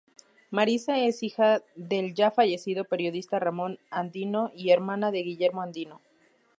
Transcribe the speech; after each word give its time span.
Marisa 0.49 0.97
es 0.97 1.21
hija 1.21 1.61
del 1.75 2.15
ya 2.15 2.31
fallecido 2.31 2.85
periodista 2.85 3.37
Ramón 3.37 3.77
Andino, 3.91 4.51
y 4.55 4.71
hermana 4.71 5.11
de 5.11 5.21
Guillermo 5.21 5.61
Andino. 5.61 6.01